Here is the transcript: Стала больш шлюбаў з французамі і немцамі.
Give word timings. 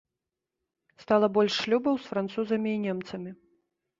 Стала 1.03 1.27
больш 1.35 1.53
шлюбаў 1.65 1.95
з 2.05 2.11
французамі 2.13 2.69
і 2.79 2.79
немцамі. 2.89 3.31